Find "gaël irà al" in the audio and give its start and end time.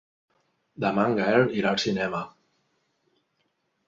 1.19-1.79